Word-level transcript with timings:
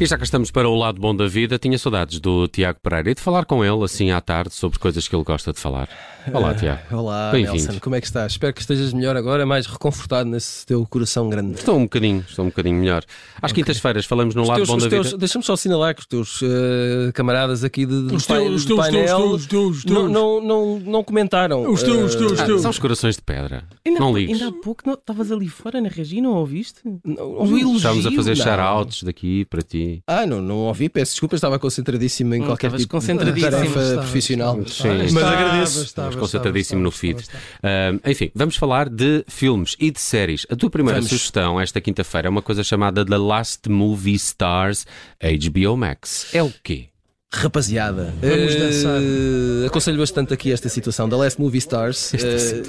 E 0.00 0.06
já 0.06 0.16
que 0.16 0.22
estamos 0.22 0.52
para 0.52 0.68
o 0.68 0.76
lado 0.76 1.00
bom 1.00 1.12
da 1.14 1.26
vida, 1.26 1.58
tinha 1.58 1.76
saudades 1.76 2.20
do 2.20 2.46
Tiago 2.46 2.78
Pereira 2.80 3.10
e 3.10 3.14
de 3.16 3.20
falar 3.20 3.44
com 3.44 3.64
ele 3.64 3.82
assim 3.82 4.12
à 4.12 4.20
tarde 4.20 4.54
sobre 4.54 4.78
coisas 4.78 5.08
que 5.08 5.16
ele 5.16 5.24
gosta 5.24 5.52
de 5.52 5.58
falar. 5.58 5.88
Olá, 6.32 6.54
Tiago. 6.54 6.80
Olá, 6.94 7.32
Bem-vindo. 7.32 7.56
Nelson. 7.64 7.80
Como 7.80 7.96
é 7.96 8.00
que 8.00 8.06
estás? 8.06 8.32
Espero 8.32 8.52
que 8.54 8.60
estejas 8.60 8.92
melhor 8.92 9.16
agora, 9.16 9.44
mais 9.44 9.66
reconfortado 9.66 10.30
nesse 10.30 10.64
teu 10.66 10.86
coração 10.86 11.28
grande. 11.28 11.54
Estou 11.58 11.76
um 11.76 11.82
bocadinho, 11.82 12.24
estou 12.28 12.44
um 12.44 12.48
bocadinho 12.48 12.78
melhor. 12.78 13.02
Às 13.42 13.50
quintas-feiras 13.50 14.06
falamos 14.06 14.36
no 14.36 14.42
Os 14.42 14.48
lado 14.48 14.58
teus- 14.58 14.68
bom 14.68 14.78
da 14.78 14.88
teus- 14.88 15.06
vida. 15.06 15.18
Deixa-me 15.18 15.44
só 15.44 15.54
assinalar 15.54 15.94
que 15.96 16.02
os 16.02 16.06
teus 16.06 16.40
eh, 16.44 17.10
camaradas 17.12 17.64
aqui 17.64 17.84
de, 17.84 18.02
do 18.02 18.14
Os 18.14 18.24
pai- 18.24 18.38
teus, 18.42 18.54
os 18.54 18.64
do 18.66 18.76
teus, 18.76 18.86
os 18.86 18.92
teus, 18.92 19.06
painel 19.10 19.30
os 19.32 19.46
teus, 19.46 19.84
não, 19.84 20.08
não, 20.08 20.40
não, 20.40 20.78
não 20.78 21.02
comentaram. 21.02 21.68
Os 21.72 21.82
teus, 21.82 22.10
os 22.10 22.14
teus, 22.14 22.32
os 22.32 22.38
Eh, 22.38 22.42
Ah, 22.42 22.46
teus. 22.46 22.62
são 22.62 22.70
os 22.70 22.78
corações 22.78 23.16
de 23.16 23.22
pedra. 23.22 23.64
Ainda, 23.84 23.98
não 23.98 24.16
ligues. 24.16 24.40
ainda 24.40 24.56
há 24.56 24.62
pouco 24.62 24.88
estavas 24.92 25.32
ali 25.32 25.48
fora 25.48 25.80
na 25.80 25.88
Regi, 25.88 26.20
não 26.20 26.34
ouviste? 26.34 26.78
não- 27.04 27.32
O 27.40 27.46
elogio. 27.58 27.76
Estamos 27.78 28.06
a 28.06 28.12
fazer 28.12 28.36
shout-outs 28.36 29.02
daqui 29.02 29.44
para 29.46 29.62
ti. 29.62 29.87
Ah, 30.06 30.26
não, 30.26 30.40
não 30.40 30.56
ouvi, 30.58 30.88
peço 30.88 31.12
desculpa, 31.12 31.34
estava 31.34 31.58
concentradíssimo 31.58 32.34
em 32.34 32.42
Hum, 32.42 32.46
qualquer 32.46 32.70
tipo 32.72 32.88
concentradíssimo. 32.88 33.50
de 33.50 33.56
tarefa 33.56 33.80
Estava, 33.80 34.00
profissional. 34.02 34.54
Sim. 34.66 34.88
Mas 34.88 35.12
Estava, 35.12 35.26
agradeço. 35.30 35.82
estava, 35.84 36.16
concentradíssimo 36.16 36.78
estava, 36.78 36.82
no 36.84 36.90
feed. 36.90 37.20
estava. 37.20 37.42
Ah, 37.62 38.10
enfim, 38.10 38.30
vamos 38.34 38.56
falar 38.56 38.88
de 38.88 39.24
filmes 39.28 39.76
e 39.78 39.90
de 39.90 40.00
séries. 40.00 40.46
A 40.50 40.56
tua 40.56 40.70
primeira 40.70 40.98
Vamos. 41.00 41.10
sugestão 41.10 41.60
esta 41.60 41.80
quinta-feira 41.80 42.28
é 42.28 42.30
uma 42.30 42.42
coisa 42.42 42.62
chamada 42.64 43.04
The 43.04 43.16
Last 43.18 43.68
Movie 43.68 44.14
Stars 44.14 44.86
HBO 45.22 45.76
Max. 45.76 46.34
É 46.34 46.42
o 46.42 46.52
quê? 46.62 46.86
Rapaziada, 47.30 48.14
Vamos 48.22 48.54
eh, 48.54 48.58
dançar. 48.58 49.66
aconselho 49.66 49.98
bastante 49.98 50.32
aqui 50.32 50.50
esta 50.50 50.66
situação. 50.70 51.10
The 51.10 51.16
Last 51.16 51.38
Movie 51.38 51.58
Stars. 51.58 52.14
eh, 52.14 52.18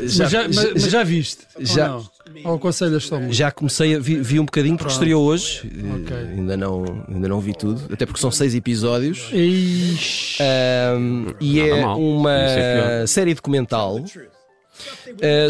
Mas 0.02 0.13
já, 0.30 0.44
mas, 0.49 0.73
mas 0.73 0.84
já 0.84 1.02
viste? 1.04 1.44
já- 1.62 1.95
Ou, 1.95 2.04
não? 2.44 2.52
Ou 2.52 2.55
aconselhas 2.58 3.05
só 3.05 3.18
muito? 3.20 3.34
Já 3.34 3.51
comecei 3.51 3.96
a 3.96 3.99
vi, 3.99 4.18
vi 4.18 4.38
um 4.38 4.43
bocadinho 4.46 4.76
porque 4.77 4.91
estreou 4.91 5.24
hoje. 5.26 5.62
Eh, 5.74 5.96
Ok. 6.01 6.18
Ainda, 6.18 6.57
não, 6.57 7.05
ainda 7.07 7.27
não 7.29 7.40
vi 7.40 7.54
tudo, 7.54 7.82
até 7.91 8.05
porque 8.05 8.20
são 8.20 8.29
seis 8.32 8.54
episódios. 8.54 9.29
E 9.32 9.96
Nada 10.38 11.70
é 11.70 11.82
mal. 11.82 11.98
uma 11.99 12.29
pior. 12.29 13.07
série 13.07 13.34
documental 13.34 14.04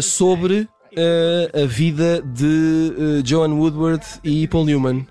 sobre 0.02 0.68
a 1.52 1.66
vida 1.66 2.22
de 2.32 3.22
Joan 3.24 3.54
Woodward 3.54 4.04
e 4.22 4.46
Paul 4.46 4.66
Newman. 4.66 5.04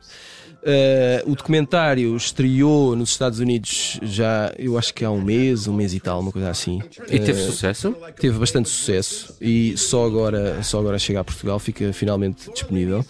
Ah, 0.65 1.23
o 1.25 1.35
documentário 1.35 2.15
estreou 2.15 2.95
nos 2.95 3.11
Estados 3.11 3.39
Unidos 3.39 3.99
já, 4.02 4.53
eu 4.57 4.77
acho 4.77 4.93
que 4.93 5.05
há 5.05 5.11
um 5.11 5.21
mês, 5.21 5.67
um 5.67 5.73
mês 5.73 5.93
e 5.93 5.99
tal, 5.99 6.19
uma 6.19 6.31
coisa 6.31 6.49
assim. 6.49 6.81
E 7.07 7.19
teve 7.19 7.41
Ah, 7.41 7.45
sucesso? 7.45 7.95
teve 8.19 8.38
bastante 8.38 8.67
sucesso 8.69 9.35
e 9.39 9.77
só 9.77 10.05
agora, 10.05 10.61
só 10.63 10.79
agora 10.79 10.99
chega 10.99 11.19
a 11.21 11.23
Portugal, 11.23 11.59
fica 11.59 11.91
finalmente 11.93 12.51
disponível. 12.51 13.05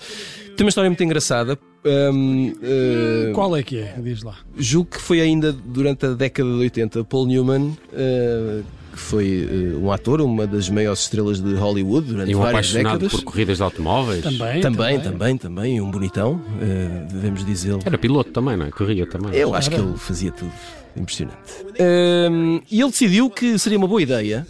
Tem 0.55 0.65
uma 0.65 0.69
história 0.69 0.89
muito 0.89 1.03
engraçada. 1.03 1.57
Ahm, 1.85 2.53
ah, 2.61 3.33
Qual 3.33 3.55
é 3.55 3.63
que 3.63 3.79
é? 3.79 3.95
Diz 3.97 4.21
lá. 4.21 4.37
Julgo 4.57 4.91
que 4.91 5.01
foi 5.01 5.21
ainda 5.21 5.51
durante 5.53 6.05
a 6.05 6.09
década 6.09 6.49
de 6.49 6.57
80. 6.57 7.03
Paul 7.05 7.25
Newman, 7.27 7.77
eh, 7.93 8.61
que 8.99 9.05
foi 9.05 9.47
eh, 9.49 9.77
um 9.77 9.91
ator, 9.91 10.19
uma 10.19 10.45
das 10.45 10.69
maiores 10.69 10.99
estrelas 11.01 11.39
de 11.41 11.53
Hollywood 11.55 12.07
durante 12.07 12.31
E 12.31 12.35
um 12.35 12.39
várias 12.39 12.67
apaixonado 12.69 12.99
décadas. 12.99 13.11
por 13.13 13.23
corridas 13.23 13.57
de 13.57 13.63
automóveis? 13.63 14.23
Também. 14.23 14.61
Também, 14.61 14.99
também, 14.99 15.37
também, 15.37 15.81
um 15.81 15.89
bonitão, 15.89 16.41
eh, 16.61 17.05
devemos 17.09 17.45
dizê-lo. 17.45 17.79
Era 17.85 17.97
piloto 17.97 18.31
também, 18.31 18.57
não 18.57 18.65
é? 18.65 18.71
Corria 18.71 19.07
também. 19.07 19.33
Eu 19.33 19.55
acho 19.55 19.69
que 19.69 19.77
ele 19.77 19.97
fazia 19.97 20.31
tudo. 20.31 20.51
Impressionante. 20.97 21.37
Ehm, 21.77 22.59
e 22.69 22.81
ele 22.81 22.89
decidiu 22.91 23.29
que 23.29 23.57
seria 23.57 23.77
uma 23.77 23.87
boa 23.87 24.01
ideia 24.01 24.45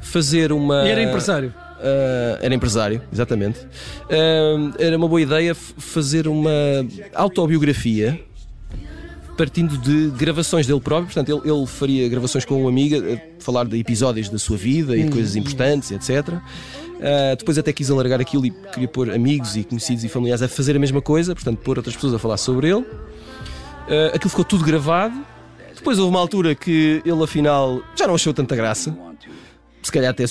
fazer 0.00 0.50
uma. 0.50 0.84
E 0.84 0.88
era 0.90 1.02
empresário. 1.02 1.54
Ah, 1.80 2.38
era 2.40 2.54
empresário, 2.54 3.02
exatamente. 3.12 3.60
Ah, 4.10 4.72
era 4.78 4.96
uma 4.96 5.06
boa 5.06 5.20
ideia 5.20 5.54
fazer 5.54 6.26
uma 6.26 6.50
autobiografia 7.14 8.18
partindo 9.36 9.76
de 9.78 10.10
gravações 10.16 10.66
dele 10.66 10.80
próprio. 10.80 11.06
Portanto, 11.06 11.28
ele, 11.28 11.52
ele 11.52 11.66
faria 11.66 12.08
gravações 12.08 12.44
com 12.44 12.60
uma 12.60 12.68
amiga, 12.70 12.98
a 13.14 13.42
falar 13.42 13.64
de 13.64 13.78
episódios 13.78 14.28
da 14.28 14.38
sua 14.38 14.56
vida 14.56 14.96
e 14.96 15.04
de 15.04 15.10
coisas 15.10 15.36
importantes, 15.36 15.90
etc. 15.90 16.34
Ah, 17.00 17.34
depois 17.36 17.58
até 17.58 17.72
quis 17.72 17.90
alargar 17.90 18.20
aquilo 18.20 18.46
e 18.46 18.50
queria 18.50 18.88
pôr 18.88 19.10
amigos 19.10 19.56
e 19.56 19.64
conhecidos 19.64 20.04
e 20.04 20.08
familiares 20.08 20.42
a 20.42 20.48
fazer 20.48 20.74
a 20.74 20.78
mesma 20.78 21.02
coisa, 21.02 21.34
portanto, 21.34 21.58
pôr 21.58 21.76
outras 21.76 21.94
pessoas 21.94 22.14
a 22.14 22.18
falar 22.18 22.36
sobre 22.36 22.68
ele. 22.68 22.84
Ah, 23.88 24.12
aquilo 24.14 24.30
ficou 24.30 24.44
tudo 24.44 24.64
gravado. 24.64 25.14
Depois 25.74 25.98
houve 25.98 26.10
uma 26.10 26.20
altura 26.20 26.54
que 26.54 27.02
ele 27.04 27.22
afinal 27.22 27.82
já 27.94 28.06
não 28.06 28.14
achou 28.14 28.32
tanta 28.32 28.56
graça. 28.56 28.96
Se 29.82 29.92
calhar 29.92 30.12
até 30.12 30.24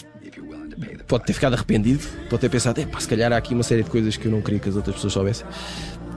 pode 1.07 1.25
ter 1.25 1.33
ficado 1.33 1.53
arrependido, 1.53 2.03
pode 2.27 2.41
ter 2.41 2.49
pensado, 2.49 2.81
"Epá, 2.81 2.99
se 2.99 3.07
calhar 3.07 3.31
há 3.31 3.37
aqui 3.37 3.53
uma 3.53 3.61
série 3.61 3.83
de 3.83 3.89
coisas 3.89 4.17
que 4.17 4.25
eu 4.25 4.31
não 4.31 4.41
queria 4.41 4.59
que 4.59 4.69
as 4.69 4.75
outras 4.75 4.95
pessoas 4.95 5.13
soubessem. 5.13 5.45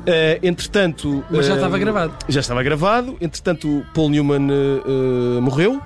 Ah, 0.06 0.38
entretanto. 0.42 1.24
Mas 1.30 1.46
já 1.46 1.54
ah, 1.54 1.56
estava 1.56 1.78
gravado. 1.78 2.14
Já 2.28 2.40
estava 2.40 2.62
gravado. 2.62 3.16
Entretanto, 3.20 3.84
Paul 3.92 4.10
Newman 4.10 4.48
ah, 4.50 5.40
morreu. 5.40 5.80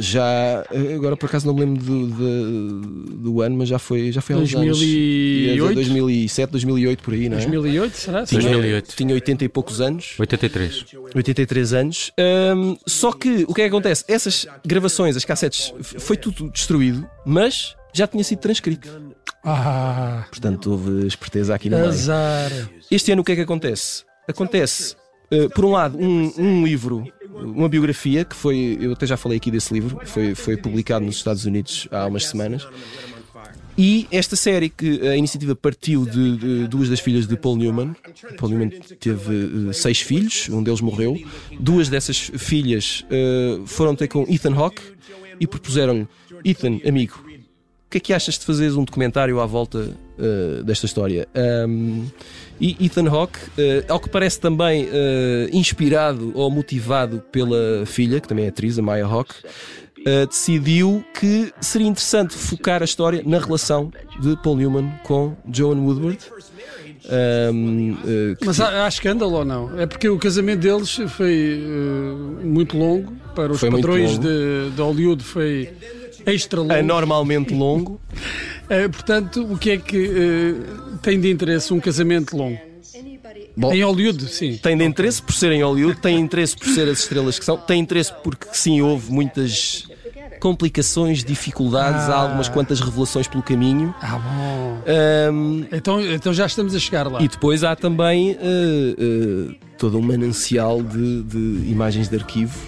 Já. 0.00 0.64
Agora 0.94 1.16
por 1.16 1.26
acaso 1.26 1.46
não 1.46 1.54
me 1.54 1.60
lembro 1.60 1.84
do, 1.84 2.06
do, 2.08 2.80
do 3.16 3.42
ano, 3.42 3.56
mas 3.58 3.68
já 3.68 3.78
foi, 3.78 4.10
já 4.10 4.20
foi 4.20 4.34
há 4.34 4.38
uns 4.38 4.54
anos. 4.54 4.78
2008? 4.78 5.74
2007, 5.74 6.50
2008 6.50 7.02
por 7.02 7.14
aí, 7.14 7.28
não 7.28 7.36
é? 7.36 7.40
2008, 7.40 7.96
será? 7.96 8.26
Sim. 8.26 8.38
Tinha, 8.38 8.52
2008. 8.52 8.96
tinha 8.96 9.14
80 9.14 9.44
e 9.44 9.48
poucos 9.48 9.80
anos. 9.80 10.14
83. 10.18 10.86
83 11.14 11.72
anos. 11.74 12.12
Ahm, 12.18 12.76
só 12.86 13.12
que 13.12 13.44
o 13.46 13.54
que 13.54 13.62
é 13.62 13.64
que 13.64 13.68
acontece? 13.68 14.04
Essas 14.08 14.48
gravações, 14.64 15.16
as 15.16 15.24
cassetes, 15.24 15.72
foi 15.80 16.16
tudo 16.16 16.50
destruído, 16.50 17.06
mas 17.24 17.76
já 17.92 18.06
tinha 18.06 18.24
sido 18.24 18.40
transcrito. 18.40 18.88
Ah, 19.48 20.24
Portanto, 20.28 20.72
houve 20.72 21.06
esperteza 21.06 21.54
aqui 21.54 21.70
no 21.70 21.76
meio. 21.76 21.88
azar. 21.88 22.50
Este 22.90 23.12
ano 23.12 23.22
o 23.22 23.24
que 23.24 23.32
é 23.32 23.36
que 23.36 23.42
acontece? 23.42 24.04
Acontece, 24.28 24.96
eh, 25.30 25.48
por 25.48 25.64
um 25.64 25.70
lado, 25.70 25.96
um, 25.96 26.32
um 26.36 26.66
livro, 26.66 27.04
uma 27.32 27.68
biografia, 27.68 28.24
que 28.24 28.34
foi, 28.34 28.76
eu 28.80 28.92
até 28.92 29.06
já 29.06 29.16
falei 29.16 29.38
aqui 29.38 29.50
desse 29.52 29.72
livro, 29.72 30.00
foi, 30.04 30.34
foi 30.34 30.56
publicado 30.56 31.04
nos 31.04 31.16
Estados 31.16 31.44
Unidos 31.44 31.86
há 31.92 32.06
umas 32.06 32.26
semanas. 32.26 32.66
E 33.78 34.08
esta 34.10 34.34
série 34.36 34.70
que 34.70 35.06
a 35.06 35.16
iniciativa 35.16 35.54
partiu 35.54 36.06
de, 36.06 36.36
de 36.38 36.66
duas 36.66 36.88
das 36.88 36.98
filhas 36.98 37.26
de 37.26 37.36
Paul 37.36 37.56
Newman. 37.56 37.94
Paul 38.38 38.50
Newman 38.50 38.70
teve 38.98 39.68
eh, 39.68 39.72
seis 39.74 40.00
filhos, 40.00 40.48
um 40.48 40.62
deles 40.62 40.80
morreu. 40.80 41.16
Duas 41.60 41.88
dessas 41.88 42.18
filhas 42.18 43.04
eh, 43.10 43.60
foram 43.66 43.94
ter 43.94 44.08
com 44.08 44.24
Ethan 44.28 44.54
Hawke 44.54 44.80
e 45.38 45.46
propuseram-lhe: 45.46 46.08
Ethan, 46.42 46.80
amigo, 46.88 47.22
o 47.86 47.90
que 47.90 47.98
é 47.98 48.00
que 48.00 48.12
achas 48.12 48.36
de 48.38 48.44
fazeres 48.44 48.74
um 48.74 48.84
documentário 48.84 49.40
à 49.40 49.46
volta 49.46 49.90
eh, 50.18 50.62
desta 50.64 50.86
história? 50.86 51.28
Ahm, 51.34 52.06
e 52.60 52.84
Ethan 52.84 53.08
Hawke, 53.08 53.38
eh, 53.56 53.84
ao 53.88 54.00
que 54.00 54.08
parece 54.08 54.40
também 54.40 54.88
eh, 54.90 55.48
inspirado 55.52 56.32
ou 56.34 56.50
motivado 56.50 57.22
pela 57.30 57.86
filha, 57.86 58.20
que 58.20 58.26
também 58.26 58.46
é 58.46 58.48
atriz, 58.48 58.78
a 58.78 58.82
Maya 58.82 59.06
Hawke, 59.06 59.34
decidiu 60.30 61.04
que 61.18 61.52
seria 61.60 61.88
interessante 61.88 62.34
focar 62.36 62.80
a 62.80 62.84
história 62.84 63.22
na 63.26 63.40
relação 63.40 63.90
de 64.20 64.36
Paul 64.36 64.56
Newman 64.56 64.88
com 65.02 65.36
Joan 65.52 65.78
Woodward. 65.80 66.18
Eh, 67.08 68.36
que 68.38 68.44
Mas 68.44 68.60
há, 68.60 68.84
há 68.84 68.88
escândalo 68.88 69.32
ou 69.32 69.44
não? 69.44 69.78
É 69.80 69.86
porque 69.86 70.08
o 70.08 70.18
casamento 70.18 70.60
deles 70.60 70.90
foi 71.08 71.60
eh, 71.62 72.44
muito 72.44 72.76
longo. 72.76 73.12
Para 73.34 73.52
os 73.52 73.60
Foi 73.60 73.70
padrões 73.70 74.18
de, 74.18 74.70
de 74.70 74.80
Hollywood 74.80 75.22
foi 75.22 75.70
extra 76.26 76.60
longo. 76.60 76.72
anormalmente 76.74 77.54
longo. 77.54 78.00
Eh, 78.68 78.88
portanto, 78.88 79.46
o 79.48 79.56
que 79.56 79.70
é 79.70 79.76
que 79.76 79.96
eh, 79.96 80.54
tem 81.00 81.20
de 81.20 81.30
interesse 81.30 81.72
um 81.72 81.78
casamento 81.78 82.36
longo? 82.36 82.58
Bom, 83.56 83.72
Em 83.72 83.80
Hollywood, 83.84 84.26
sim. 84.28 84.58
tem 84.60 84.76
de 84.76 84.82
interesse 84.84 85.22
por 85.22 85.32
ser 85.34 85.52
em 85.52 85.62
Hollywood, 85.62 86.00
tem 86.00 86.18
interesse 86.18 86.56
por 86.56 86.66
ser 86.66 86.88
as 86.88 86.98
estrelas 86.98 87.38
que 87.38 87.44
são, 87.44 87.56
tem 87.56 87.80
interesse 87.80 88.12
porque 88.24 88.48
sim, 88.52 88.80
houve 88.82 89.12
muitas 89.12 89.86
complicações, 90.40 91.22
dificuldades, 91.24 92.08
há 92.08 92.14
Ah. 92.16 92.22
algumas 92.22 92.48
quantas 92.48 92.80
revelações 92.80 93.28
pelo 93.28 93.42
caminho. 93.42 93.94
Ah, 94.00 94.18
bom. 94.18 94.82
Ahm, 94.86 95.64
Então, 95.72 96.00
então 96.00 96.32
já 96.34 96.46
estamos 96.46 96.74
a 96.74 96.78
chegar 96.80 97.06
lá. 97.10 97.22
e 97.22 97.28
depois 97.28 97.62
há 97.62 97.76
também 97.76 98.32
eh, 98.32 98.36
eh, 98.42 99.54
todo 99.78 99.96
um 99.96 100.02
manancial 100.02 100.82
de, 100.82 101.22
de 101.22 101.70
imagens 101.70 102.08
de 102.08 102.16
arquivo. 102.16 102.58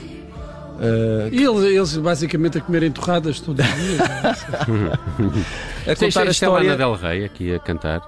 Eh, 0.81 1.29
E 1.33 1.43
eles, 1.45 1.63
eles 1.65 1.97
basicamente 1.97 2.59
a 2.59 2.61
comerem 2.61 2.91
torradas 2.91 3.41
todos 3.41 3.65
os 3.65 3.75
dias. 3.75 4.47
a 5.87 5.93
Isto, 5.93 6.05
contar 6.05 6.21
a 6.21 6.25
é 6.25 6.29
a 6.29 6.31
história. 6.31 6.77
Del 6.77 6.95
Rey 6.95 7.25
aqui 7.25 7.55
a 7.55 7.59
cantar. 7.59 8.01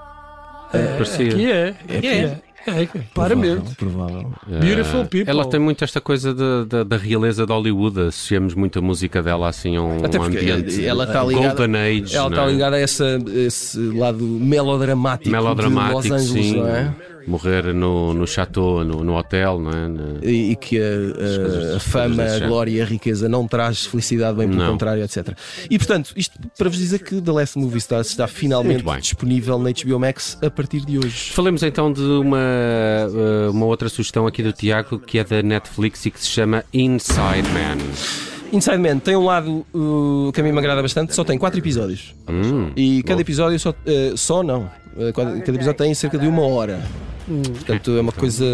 É, 0.73 0.79
Parecia. 0.93 1.29
aqui 1.29 1.51
é. 1.51 1.69
Aqui 1.99 2.07
é. 2.07 2.39
É, 2.67 2.87
claramente. 3.15 3.75
Provável. 3.75 4.33
Beautiful 4.47 5.01
Eh, 5.01 5.05
people. 5.05 5.31
Ela 5.31 5.47
tem 5.49 5.59
muito 5.59 5.83
esta 5.83 5.99
coisa 5.99 6.35
da, 6.35 6.65
da, 6.65 6.85
da 6.85 6.97
realeza 6.99 7.47
de 7.47 7.53
Hollywood. 7.53 7.99
Associamos 8.03 8.55
muito 8.55 8.79
a 8.79 8.83
música 8.83 9.23
dela 9.23 9.49
assim 9.49 9.77
a 9.77 9.83
um 9.83 10.05
Até 10.05 10.19
porque 10.19 10.39
ambiente 10.39 10.85
ela 10.87 11.05
está 11.05 11.25
ligada- 11.25 11.55
Golden 11.55 11.81
Age. 11.81 12.15
Ela 12.15 12.29
está 12.29 12.43
é? 12.45 12.51
ligada 12.53 12.77
a 12.77 12.79
essa, 12.81 13.19
esse 13.35 13.79
lado 13.81 14.23
melodramático, 14.23 15.31
Melodramático, 15.31 16.03
de 16.03 16.09
Los 16.11 16.21
Angeles, 16.21 16.47
sim. 16.47 16.57
não 16.59 16.69
é? 16.69 16.95
Morrer 17.27 17.73
no, 17.75 18.15
no 18.15 18.27
chateau, 18.27 18.85
no, 18.85 19.03
no 19.05 19.15
hotel, 19.17 19.59
não 19.61 19.71
é? 19.71 19.89
Na- 19.89 20.19
e, 20.23 20.53
e 20.53 20.57
que 20.57 20.79
a, 20.81 21.75
a- 21.75 21.77
a 21.77 21.81
fama, 21.81 22.23
a 22.25 22.39
glória 22.41 22.71
e 22.71 22.81
a 22.81 22.85
riqueza 22.85 23.29
não 23.29 23.47
traz 23.47 23.85
felicidade, 23.87 24.37
bem 24.39 24.49
pelo 24.49 24.61
Não. 24.61 24.73
contrário, 24.73 25.03
etc. 25.03 25.29
E 25.71 25.79
portanto, 25.79 26.13
isto 26.17 26.39
para 26.57 26.69
vos 26.69 26.79
dizer 26.79 27.01
que 27.01 27.21
The 27.21 27.33
Last 27.33 27.59
Movie 27.59 27.79
Stars 27.79 28.09
está 28.09 28.27
finalmente 28.27 28.85
disponível 29.01 29.59
na 29.59 29.71
HBO 29.71 29.99
Max 29.99 30.39
a 30.43 30.51
partir 30.51 30.85
de 30.85 30.99
hoje. 30.99 31.31
Falemos 31.33 31.63
então 31.63 31.93
de 31.93 32.03
uma, 32.03 32.39
eh, 32.39 33.49
uma 33.51 33.67
outra 33.67 33.89
sugestão 33.89 34.27
aqui 34.27 34.43
do 34.43 34.53
Tiago 34.53 34.99
que 34.99 35.19
é 35.19 35.25
da 35.25 35.43
Netflix 35.43 36.07
e 36.07 36.11
que 36.11 36.21
se 36.21 36.29
chama 36.29 36.65
Inside 36.73 37.49
Man. 37.53 38.30
Inside 38.53 38.79
Man 38.79 38.99
tem 38.99 39.17
um 39.17 39.25
lado 39.25 39.65
uh, 39.73 40.31
que 40.33 40.41
a 40.41 40.45
mim 40.45 40.53
me 40.53 40.59
agrada 40.59 40.83
bastante, 40.83 41.15
só 41.15 41.25
tem 41.25 41.39
quatro 41.39 41.59
episódios. 41.59 42.15
Hum, 42.29 42.71
E 42.77 43.03
cada 43.03 43.21
episódio 43.21 43.59
só, 43.59 43.71
uh, 43.71 44.17
só 44.17 44.43
não. 44.43 44.71
Uh, 44.97 45.13
cada 45.15 45.39
cada 45.41 45.57
episódio 45.57 45.75
tem 45.75 45.95
cerca 45.95 46.19
de 46.19 46.27
uma 46.27 46.43
hora. 46.43 46.81
Portanto, 47.27 47.93
é 47.93 48.01
uma 48.01 48.13
coisa. 48.13 48.45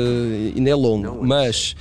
ainda 0.54 0.70
é 0.70 0.75
longo. 0.75 1.25
Mas 1.25 1.75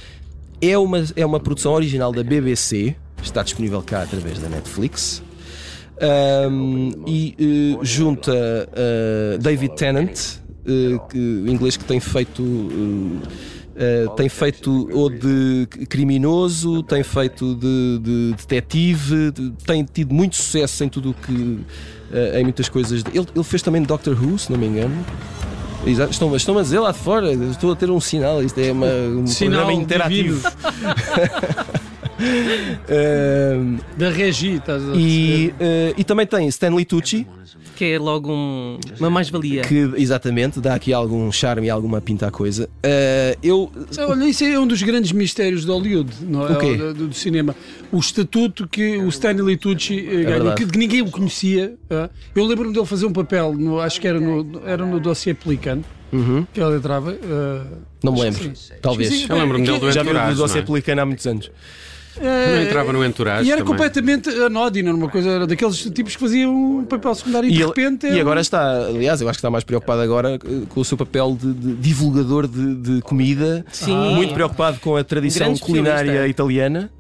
é 0.61 0.77
uma, 0.77 1.03
é 1.15 1.25
uma 1.25 1.39
produção 1.39 1.73
original 1.73 2.11
da 2.11 2.23
BBC, 2.23 2.95
está 3.21 3.43
disponível 3.43 3.81
cá 3.81 4.03
através 4.03 4.39
da 4.39 4.47
Netflix. 4.47 5.21
Um, 6.49 6.91
e 7.07 7.77
uh, 7.79 7.85
junta 7.85 8.31
uh, 8.33 9.37
David 9.37 9.75
Tennant, 9.75 10.17
uh, 10.65 11.07
que, 11.07 11.17
o 11.17 11.49
inglês 11.49 11.77
que 11.77 11.85
tem 11.85 11.99
feito. 11.99 12.43
Uh, 13.75 14.09
tem 14.15 14.29
feito 14.29 14.89
ou 14.91 15.09
de 15.09 15.67
criminoso, 15.89 16.81
tem 16.83 17.03
feito 17.03 17.55
de, 17.55 17.99
de 18.01 18.35
detetive, 18.37 19.31
de- 19.31 19.51
tem 19.65 19.83
tido 19.83 20.13
muito 20.13 20.35
sucesso 20.35 20.83
em 20.83 20.89
tudo 20.89 21.11
o 21.11 21.13
que. 21.13 21.31
uh, 21.33 22.37
em 22.39 22.43
muitas 22.43 22.69
coisas. 22.69 23.03
Ele, 23.13 23.25
ele 23.35 23.43
fez 23.43 23.61
também 23.61 23.81
Doctor 23.83 24.17
Who, 24.21 24.37
se 24.39 24.51
não 24.51 24.57
me 24.57 24.67
engano. 24.67 25.05
Exato, 25.85 26.11
estão, 26.11 26.35
estão 26.35 26.57
a 26.57 26.63
dizer 26.63 26.79
lá 26.79 26.91
de 26.91 26.97
fora, 26.97 27.31
estou 27.31 27.71
a 27.71 27.75
ter 27.75 27.91
um 27.91 27.99
sinal, 27.99 28.41
isto 28.41 28.59
é 28.59 28.71
uma, 28.71 28.87
um 28.87 29.27
Sinal 29.27 29.61
programa 29.65 29.81
interativo. 29.83 30.49
Um, 32.89 33.77
Da 33.97 34.09
Regi, 34.09 34.55
estás 34.55 34.81
a 34.89 34.93
e, 34.95 35.49
uh, 35.49 35.53
e 35.97 36.03
também 36.03 36.25
tem 36.25 36.47
Stanley 36.47 36.85
Tucci, 36.85 37.25
Que 37.75 37.85
é 37.93 37.99
logo 37.99 38.31
um- 38.31 38.79
uma 38.99 39.09
mais-valia. 39.09 39.61
que 39.63 39.91
exatamente 39.97 40.59
dá 40.61 40.75
aqui 40.75 40.93
algum 40.93 41.31
charme 41.31 41.67
e 41.67 41.69
alguma 41.69 41.99
pinta 42.01 42.27
à 42.27 42.31
coisa. 42.31 42.69
Uh, 42.85 43.37
eu. 43.43 43.71
Olha, 44.07 44.25
isso 44.25 44.43
é 44.43 44.57
um 44.59 44.67
dos 44.67 44.81
grandes 44.81 45.11
mistérios 45.11 45.65
de 45.65 45.71
Hollywood, 45.71 46.11
não 46.21 46.45
é? 46.47 46.77
Do, 46.77 47.07
do- 47.07 47.13
cinema. 47.13 47.55
O 47.91 47.99
estatuto 47.99 48.67
que 48.67 48.97
o 48.97 49.09
Stanley 49.09 49.57
Tucci 49.57 49.99
eh, 49.99 50.03
ganhou, 50.03 50.25
verdade. 50.25 50.65
que, 50.65 50.71
que 50.71 50.77
ninguém 50.77 51.01
o 51.01 51.09
conhecia. 51.11 51.75
Eu 52.35 52.45
lembro-me 52.45 52.73
dele 52.73 52.85
fazer 52.85 53.05
um 53.05 53.13
papel, 53.13 53.53
no- 53.53 53.79
acho 53.79 53.99
que 53.99 54.07
era 54.07 54.19
no, 54.19 54.61
era 54.65 54.85
no 54.85 54.99
dossiê 54.99 55.33
Pelican, 55.33 55.81
Uhum, 56.13 56.45
que 56.53 56.61
ele 56.61 56.77
entrava. 56.77 57.11
ah, 57.23 57.65
não 58.03 58.13
me 58.13 58.21
lembro, 58.21 58.55
sim. 58.55 58.73
talvez. 58.81 59.27
Eu 59.29 59.35
lembro-me 59.37 59.65
dele 59.65 59.79
do 59.79 59.91
Já 59.91 60.03
vi 60.03 60.09
o 60.11 60.35
dossiê 60.35 60.61
é? 60.61 60.63
pelicano 60.63 61.01
há 61.01 61.05
muitos 61.05 61.25
anos. 61.27 61.51
Não 62.21 62.29
Ah, 62.29 62.63
entrava 62.63 62.93
no 62.93 63.03
Entourage 63.05 63.47
E 63.47 63.51
era 63.51 63.61
também. 63.61 63.73
completamente 63.73 64.29
anódino, 64.29 64.89
era 64.89 64.97
uma 64.97 65.09
coisa 65.09 65.29
era 65.29 65.45
daqueles 65.47 65.77
tipos 65.93 66.15
que 66.15 66.21
faziam 66.21 66.53
um 66.79 66.85
papel 66.85 67.13
secundário 67.15 67.49
e, 67.49 67.51
de 67.51 67.57
ele- 67.59 67.67
repente. 67.67 68.05
e 68.07 68.11
é 68.11 68.15
um- 68.17 68.21
agora 68.21 68.39
está, 68.41 68.85
aliás, 68.87 69.19
eu 69.21 69.27
acho 69.27 69.37
que 69.37 69.39
está 69.39 69.49
mais 69.49 69.63
preocupado 69.63 70.01
agora 70.01 70.35
uh, 70.43 70.65
com 70.67 70.79
o 70.79 70.85
seu 70.85 70.97
papel 70.97 71.37
de, 71.39 71.53
de 71.53 71.73
divulgador 71.75 72.47
de, 72.47 72.75
de 72.75 73.01
comida, 73.01 73.65
Sim. 73.71 73.95
muito 74.15 74.33
preocupado 74.33 74.79
com 74.79 74.95
a 74.95 75.03
tradição 75.03 75.47
Grande 75.47 75.61
culinária 75.61 75.99
especialista. 76.01 76.29
italiana. 76.29 76.91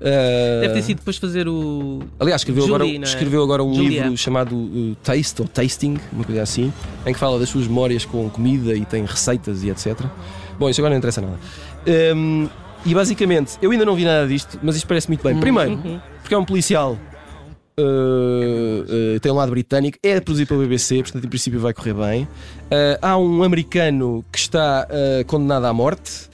Uh, 0.00 0.60
Deve 0.60 0.74
ter 0.74 0.82
sido 0.82 0.98
depois 0.98 1.16
fazer 1.16 1.48
o. 1.48 2.00
Aliás, 2.20 2.40
escreveu, 2.40 2.62
Julie, 2.68 2.74
agora, 2.76 2.90
é? 2.90 3.02
escreveu 3.02 3.42
agora 3.42 3.64
um 3.64 3.74
Julia. 3.74 4.02
livro 4.04 4.16
chamado 4.16 4.54
uh, 4.54 4.96
Taste 5.02 5.42
ou 5.42 5.48
Tasting, 5.48 5.98
uma 6.12 6.22
coisa 6.24 6.40
assim, 6.42 6.72
em 7.04 7.12
que 7.12 7.18
fala 7.18 7.36
das 7.38 7.48
suas 7.48 7.66
memórias 7.66 8.04
com 8.04 8.30
comida 8.30 8.74
e 8.76 8.84
tem 8.84 9.04
receitas 9.04 9.64
e 9.64 9.70
etc. 9.70 9.98
Bom, 10.56 10.68
isso 10.70 10.80
agora 10.80 10.92
não 10.94 10.98
interessa 10.98 11.20
nada. 11.20 11.36
Um, 12.14 12.48
e 12.86 12.94
basicamente, 12.94 13.58
eu 13.60 13.70
ainda 13.70 13.84
não 13.84 13.94
vi 13.94 14.04
nada 14.04 14.26
disto, 14.26 14.58
mas 14.62 14.76
isto 14.76 14.86
parece 14.86 15.08
muito 15.08 15.22
bem. 15.22 15.38
Primeiro, 15.38 15.72
Uhum. 15.72 16.00
porque 16.22 16.34
é 16.34 16.38
um 16.38 16.44
policial. 16.44 16.96
uh, 17.78 19.16
uh, 19.16 19.20
tem 19.20 19.30
um 19.30 19.36
lado 19.36 19.50
britânico, 19.50 19.98
é 20.02 20.20
produzido 20.20 20.48
pela 20.48 20.62
BBC, 20.62 21.02
portanto, 21.02 21.24
em 21.24 21.28
princípio, 21.28 21.60
vai 21.60 21.72
correr 21.72 21.94
bem. 21.94 22.22
Uh, 22.24 22.98
há 23.00 23.16
um 23.16 23.42
americano 23.44 24.24
que 24.32 24.38
está 24.38 24.86
uh, 24.90 25.24
condenado 25.26 25.64
à 25.66 25.72
morte. 25.72 26.28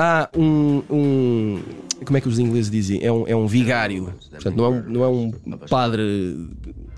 Há 0.00 0.28
um, 0.36 0.82
um- 0.88 1.60
Como 2.04 2.16
é 2.16 2.20
que 2.20 2.28
os 2.28 2.38
ingleses 2.38 2.70
dizem? 2.70 3.04
É 3.04 3.10
um, 3.10 3.26
é 3.26 3.34
um 3.34 3.48
vigário. 3.48 4.14
Portanto, 4.30 4.54
não 4.56 4.64
é 4.64 4.68
um, 4.68 4.82
não 4.86 5.04
é 5.04 5.08
um 5.08 5.32
padre. 5.68 6.46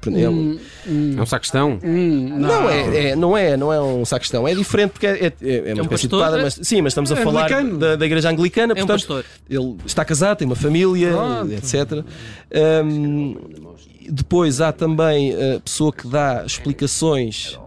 É 0.06 0.28
um- 0.28 0.58
É 1.16 1.22
um 1.22 1.26
sacristão? 1.26 1.78
Hum, 1.82 2.38
não, 2.38 2.68
é, 2.68 3.08
é- 3.10 3.16
não 3.16 3.36
é, 3.36 3.56
não 3.56 3.72
é 3.72 3.80
um 3.80 4.04
sacristão, 4.04 4.46
é 4.46 4.54
diferente 4.54 4.90
porque 4.92 5.06
é, 5.06 5.26
é, 5.26 5.70
é 5.70 5.72
uma 5.74 5.82
um 5.82 5.84
espécie 5.84 6.02
de 6.02 6.08
pastor, 6.08 6.20
padre, 6.24 6.40
é? 6.40 6.42
mas 6.44 6.54
sim, 6.62 6.82
mas 6.82 6.90
estamos 6.92 7.10
a 7.12 7.18
É 7.18 7.22
falar 7.24 7.48
da, 7.78 7.96
da 7.96 8.06
igreja 8.06 8.30
anglicana, 8.30 8.72
É 8.74 8.82
um 8.82 8.86
portanto, 8.86 9.06
pastor. 9.08 9.24
ele 9.48 9.76
está 9.86 10.04
casado, 10.04 10.38
tem 10.38 10.46
uma 10.46 10.56
família, 10.56 11.10
Pronto. 11.12 11.52
etc. 11.52 12.04
Hum, 12.84 13.36
depois 14.10 14.60
há 14.60 14.72
também 14.72 15.32
a 15.34 15.60
pessoa 15.60 15.92
que 15.92 16.06
dá 16.08 16.44
explicações 16.46 17.58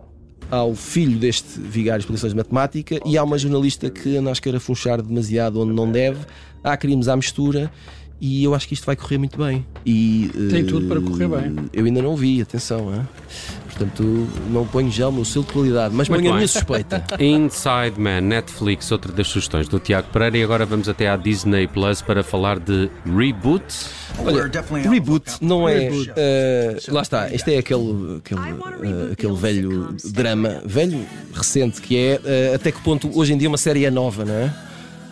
ao 0.54 0.76
filho 0.76 1.18
deste 1.18 1.60
vigário 1.60 2.00
de 2.00 2.04
explicações 2.04 2.32
de 2.32 2.38
matemática 2.38 3.00
e 3.04 3.18
há 3.18 3.24
uma 3.24 3.40
jornalista 3.40 3.90
que 3.90 4.18
anda 4.18 4.30
a 4.30 4.34
escarafunchar 4.34 5.02
demasiado 5.02 5.60
onde 5.60 5.74
não 5.74 5.92
deve. 5.92 6.20
Há 6.64 6.78
crimes 6.78 7.08
à 7.08 7.16
mistura. 7.16 7.72
E 8.22 8.44
eu 8.44 8.56
acho 8.56 8.68
que 8.68 8.74
isto 8.74 8.86
vai 8.86 8.96
correr 8.96 9.18
muito 9.18 9.38
bem. 9.38 9.66
E, 9.86 10.30
Tem 10.50 10.62
eh, 10.62 10.64
tudo 10.64 10.88
para 10.88 11.02
correr 11.02 11.28
bem. 11.28 11.56
Eu 11.74 11.84
ainda 11.86 12.02
não 12.02 12.16
vi, 12.16 12.42
atenção. 12.42 12.94
hein? 12.94 13.02
Portanto, 13.66 14.04
não 14.52 14.66
ponho 14.68 14.90
já 14.92 15.08
o 15.10 15.12
meu 15.12 15.26
selo 15.26 15.44
de 15.46 15.52
qualidade, 15.52 15.94
mas 15.96 16.08
Muito 16.08 16.22
ponho 16.22 16.30
a 16.32 16.34
bem. 16.34 16.38
minha 16.42 16.48
suspeita. 16.48 17.04
Inside 17.20 18.00
Man, 18.00 18.22
Netflix, 18.22 18.92
outra 18.92 19.12
das 19.12 19.28
sugestões 19.28 19.68
do 19.68 19.78
Tiago 19.80 20.08
Pereira. 20.14 20.38
E 20.38 20.44
agora 20.44 20.64
vamos 20.66 20.88
até 20.88 21.10
à 21.10 21.18
Disney 21.18 21.68
Plus 21.68 22.02
para 22.02 22.24
falar 22.24 22.60
de 22.60 22.90
Reboot. 23.06 23.64
Olha, 24.20 24.50
reboot 24.90 25.32
não 25.42 25.68
é. 25.68 25.80
Reboot. 25.80 26.12
eh, 26.16 26.78
lá 26.90 27.02
está, 27.02 27.34
este 27.34 27.56
é 27.56 27.58
aquele, 27.58 28.18
aquele, 28.20 28.40
eh, 28.40 29.12
aquele 29.14 29.34
velho 29.36 29.96
drama, 30.14 30.62
velho, 30.66 31.04
recente, 31.34 31.82
que 31.82 31.98
é 31.98 32.22
eh, 32.24 32.52
até 32.56 32.72
que 32.72 32.80
ponto 32.82 33.10
hoje 33.20 33.34
em 33.34 33.38
dia 33.38 33.50
uma 33.50 33.58
série 33.58 33.84
é 33.86 33.92
nova, 33.92 34.24
não 34.24 34.34
é? 34.36 34.54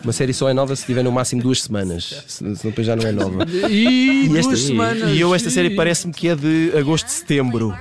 Uma 0.04 0.12
série 0.12 0.32
só 0.32 0.48
é 0.48 0.52
nova 0.52 0.74
se 0.74 0.84
tiver 0.84 1.02
no 1.04 1.12
máximo 1.12 1.40
duas 1.42 1.62
semanas, 1.62 2.24
senão 2.26 2.54
depois 2.64 2.86
já 2.86 2.96
não 2.96 3.06
é 3.06 3.12
nova. 3.12 3.44
E, 3.70 4.24
E, 4.24 4.28
duas 4.28 4.40
esta, 4.40 4.56
semanas. 4.56 5.10
e 5.16 5.20
eu 5.20 5.32
esta 5.34 5.48
série 5.48 5.70
parece-me 5.76 6.12
que 6.12 6.28
é 6.28 6.34
de 6.34 6.72
agosto, 6.76 7.06
setembro. 7.08 7.72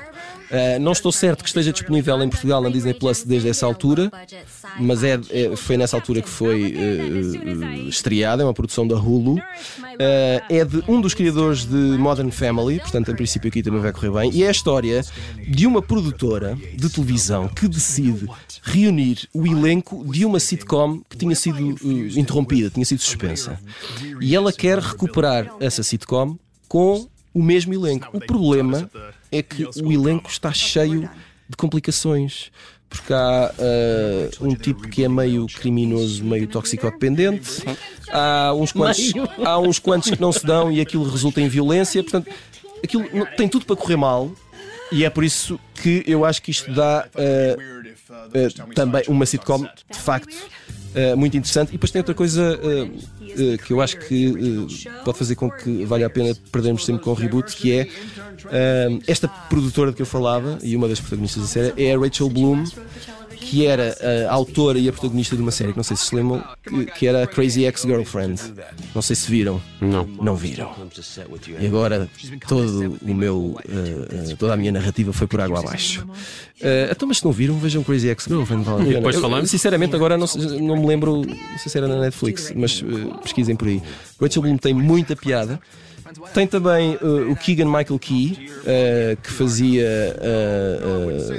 Uh, 0.51 0.79
não 0.81 0.91
estou 0.91 1.13
certo 1.13 1.43
que 1.43 1.49
esteja 1.49 1.71
disponível 1.71 2.21
em 2.21 2.29
Portugal 2.29 2.61
na 2.61 2.69
Disney 2.69 2.93
Plus 2.93 3.23
desde 3.23 3.47
essa 3.47 3.65
altura, 3.65 4.11
mas 4.77 5.01
é, 5.01 5.17
é- 5.29 5.55
foi 5.55 5.77
nessa 5.77 5.95
altura 5.95 6.21
que 6.21 6.27
foi 6.27 6.73
uh, 6.73 7.87
estreada, 7.87 8.43
é 8.43 8.45
uma 8.45 8.53
produção 8.53 8.85
da 8.85 8.95
Hulu. 8.95 9.35
Uh, 9.35 9.41
é 10.49 10.65
de 10.65 10.83
um 10.89 10.99
dos 10.99 11.13
criadores 11.13 11.65
de 11.65 11.75
Modern 11.75 12.29
Family, 12.31 12.79
portanto, 12.79 13.11
em 13.11 13.15
princípio, 13.15 13.47
aqui 13.47 13.63
também 13.63 13.79
vai 13.79 13.93
correr 13.93 14.11
bem. 14.11 14.31
E 14.33 14.43
é 14.43 14.49
a 14.49 14.51
história 14.51 15.01
de 15.47 15.65
uma 15.65 15.81
produtora 15.81 16.57
de 16.75 16.89
televisão 16.89 17.47
que 17.47 17.67
decide 17.69 18.27
reunir 18.61 19.29
o 19.33 19.47
elenco 19.47 20.03
de 20.11 20.25
uma 20.25 20.39
sitcom 20.39 20.99
que 21.09 21.15
tinha 21.15 21.35
sido 21.35 21.59
uh, 21.59 22.19
interrompida, 22.19 22.69
tinha 22.69 22.85
sido 22.85 23.01
suspensa. 23.01 23.57
E 24.19 24.35
ela 24.35 24.51
quer 24.51 24.79
recuperar 24.79 25.55
essa 25.61 25.81
sitcom 25.81 26.35
com 26.67 27.07
o 27.33 27.41
mesmo 27.41 27.73
elenco. 27.73 28.09
O 28.11 28.19
problema 28.19 28.89
é 29.31 29.41
que 29.41 29.63
o 29.81 29.91
elenco 29.91 30.29
está 30.29 30.51
cheio 30.51 31.09
de 31.47 31.57
complicações. 31.57 32.51
Porque 32.89 33.13
há 33.13 33.53
ah, 33.57 34.29
um 34.41 34.53
tipo 34.53 34.81
que 34.89 35.05
é 35.05 35.07
meio 35.07 35.47
criminoso, 35.47 36.25
meio 36.25 36.45
toxicodependente, 36.45 37.63
há 38.11 38.53
uns, 38.53 38.73
quantos, 38.73 39.13
há 39.45 39.57
uns 39.59 39.79
quantos 39.79 40.11
que 40.11 40.19
não 40.19 40.33
se 40.33 40.45
dão 40.45 40.69
e 40.69 40.81
aquilo 40.81 41.09
resulta 41.09 41.39
em 41.39 41.47
violência. 41.47 42.03
Portanto, 42.03 42.29
aquilo 42.83 43.05
não- 43.13 43.25
tem 43.25 43.47
tudo 43.47 43.65
para 43.65 43.77
correr 43.77 43.95
mal. 43.95 44.29
E 44.91 45.05
é 45.05 45.09
por 45.09 45.23
isso 45.23 45.57
que 45.75 46.03
eu 46.05 46.25
acho 46.25 46.41
que 46.41 46.51
isto 46.51 46.69
dá 46.73 47.07
ah, 47.15 47.57
ah, 48.09 48.73
também 48.75 49.03
uma 49.07 49.25
sitcom 49.25 49.61
de 49.89 49.97
facto 49.97 50.35
ah, 50.95 51.15
muito 51.15 51.37
interessante. 51.37 51.69
E 51.69 51.71
depois 51.73 51.91
tem 51.91 51.99
outra 51.99 52.15
coisa 52.15 52.59
ah, 52.61 52.87
ah, 53.21 53.57
que 53.65 53.73
eu 53.73 53.81
acho 53.81 53.97
que 53.97 54.33
pode 55.03 55.17
fazer 55.17 55.35
com 55.35 55.49
que 55.49 55.85
valha 55.85 56.07
a 56.07 56.09
pena 56.09 56.35
perdermos 56.51 56.85
tempo 56.85 56.99
com 56.99 57.11
o 57.11 57.13
reboot, 57.13 57.55
que 57.55 57.73
é 57.73 57.87
esta 59.07 59.27
produtora 59.27 59.91
de 59.91 59.97
que 59.97 60.01
eu 60.01 60.05
falava, 60.05 60.57
e 60.61 60.75
uma 60.75 60.87
das 60.87 60.99
protagonistas 60.99 61.43
da 61.43 61.49
série, 61.49 61.83
é 61.83 61.93
a 61.93 61.99
Rachel 61.99 62.29
Bloom, 62.29 62.63
que 63.41 63.65
era 63.65 63.95
a 64.29 64.33
autora 64.33 64.77
e 64.77 64.87
a 64.87 64.91
protagonista 64.91 65.35
de 65.35 65.41
uma 65.41 65.51
série 65.51 65.71
que 65.71 65.77
não 65.77 65.83
sei 65.83 65.97
se 65.97 66.05
se 66.05 66.15
lembram, 66.15 66.43
que, 66.63 66.85
que 66.85 67.07
era 67.07 67.25
Crazy 67.25 67.63
Ex-Girlfriend. 67.65 68.39
Não 68.93 69.01
sei 69.01 69.15
se 69.15 69.29
viram. 69.29 69.61
Não. 69.81 70.05
Não 70.05 70.35
viram. 70.35 70.71
E 71.59 71.65
agora 71.65 72.09
todo 72.47 72.97
o 73.01 73.13
meu, 73.13 73.59
eh, 73.67 74.31
eh, 74.31 74.35
toda 74.37 74.53
a 74.53 74.57
minha 74.57 74.71
narrativa 74.71 75.11
foi 75.11 75.27
por 75.27 75.41
água 75.41 75.59
abaixo. 75.59 76.07
Eh, 76.61 76.89
então, 76.91 77.07
mas 77.07 77.17
se 77.17 77.25
não 77.25 77.31
viram, 77.31 77.57
vejam 77.57 77.83
Crazy 77.83 78.09
Ex-Girlfriend. 78.09 78.63
vale 78.63 78.83
pena. 78.83 78.95
depois 78.95 79.15
falamos? 79.15 79.49
Sinceramente, 79.49 79.95
agora 79.95 80.17
não, 80.17 80.27
não 80.59 80.77
me 80.77 80.87
lembro, 80.87 81.25
não 81.25 81.57
sei 81.57 81.71
se 81.71 81.77
era 81.77 81.87
na 81.87 81.99
Netflix, 81.99 82.53
mas 82.55 82.83
eh, 82.83 83.19
pesquisem 83.23 83.55
por 83.55 83.67
aí. 83.67 83.81
Rachel 84.19 84.41
Bloom 84.43 84.57
tem 84.57 84.73
muita 84.73 85.15
piada. 85.15 85.59
Tem 86.33 86.47
também 86.47 86.95
uh, 86.95 87.31
o 87.31 87.35
Keegan 87.35 87.65
Michael 87.65 87.99
Key, 87.99 88.49
uh, 88.61 89.21
que 89.21 89.31
fazia. 89.31 90.15
Uh, 90.17 91.31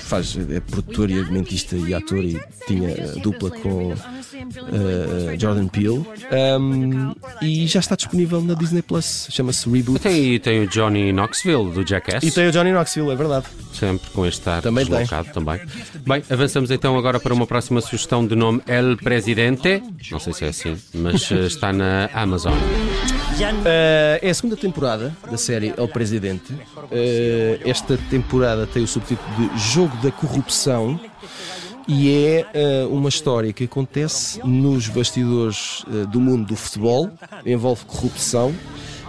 faz, 0.00 0.36
é 0.50 0.60
produtor 0.60 1.10
e 1.10 1.18
argumentista 1.18 1.76
e 1.76 1.94
ator 1.94 2.18
e 2.18 2.40
tinha 2.66 2.94
dupla 3.22 3.50
com 3.50 3.94
Jordan 5.38 5.68
Peele. 5.68 6.04
Um, 6.60 7.14
e 7.42 7.66
já 7.66 7.80
está 7.80 7.96
disponível 7.96 8.40
na 8.40 8.54
Disney 8.54 8.82
Plus. 8.82 9.28
Chama-se 9.30 9.68
Reboot. 9.68 10.00
Tem, 10.00 10.38
tem 10.38 10.62
o 10.62 10.66
Johnny 10.66 11.12
Knoxville 11.12 11.70
do 11.70 11.86
Jackass. 11.86 12.22
E 12.22 12.30
tem 12.30 12.48
o 12.48 12.52
Johnny 12.52 12.72
Knoxville, 12.72 13.10
é 13.10 13.16
verdade. 13.16 13.46
Sempre 13.72 14.10
com 14.10 14.26
este 14.26 14.48
ar 14.48 14.62
também 14.62 14.84
deslocado 14.84 15.24
tem. 15.24 15.32
também. 15.34 15.60
Bem, 16.06 16.22
avançamos 16.30 16.70
então 16.70 16.96
agora 16.96 17.20
para 17.20 17.34
uma 17.34 17.46
próxima 17.46 17.80
sugestão 17.80 18.26
de 18.26 18.34
nome 18.34 18.62
El 18.66 18.96
Presidente. 18.96 19.82
Não 20.10 20.18
sei 20.18 20.32
se 20.32 20.44
é 20.44 20.48
assim, 20.48 20.76
mas 20.94 21.30
está 21.30 21.72
na 21.72 22.08
Amazon. 22.14 22.54
Uh, 23.36 24.18
é 24.22 24.30
a 24.30 24.34
segunda 24.34 24.56
temporada 24.56 25.14
da 25.30 25.36
série 25.36 25.74
El 25.76 25.88
Presidente. 25.88 26.54
Uh, 26.54 27.68
esta 27.68 27.98
temporada 28.08 28.66
tem 28.66 28.82
o 28.82 28.86
subtítulo 28.86 29.30
de 29.36 29.58
Jogo 29.58 29.94
da 29.98 30.10
Corrupção 30.10 30.98
e 31.86 32.10
é 32.10 32.86
uh, 32.86 32.88
uma 32.88 33.10
história 33.10 33.52
que 33.52 33.64
acontece 33.64 34.40
nos 34.42 34.88
bastidores 34.88 35.84
do 36.10 36.18
mundo 36.18 36.46
do 36.46 36.56
futebol, 36.56 37.10
envolve 37.44 37.84
corrupção 37.84 38.54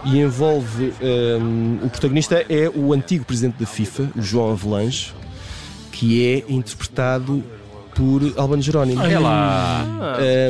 e 0.04 0.18
envolve 0.18 0.92
um, 1.40 1.86
o 1.86 1.88
protagonista 1.88 2.44
é 2.50 2.68
o 2.68 2.92
antigo 2.92 3.24
presidente 3.24 3.58
da 3.58 3.66
FIFA, 3.66 4.10
João 4.16 4.52
Avelange, 4.52 5.14
que 5.90 6.24
é 6.26 6.52
interpretado 6.52 7.42
por 7.98 8.22
Albano 8.36 8.62
Jerónimo. 8.62 9.02
É 9.02 9.18
lá. 9.18 9.84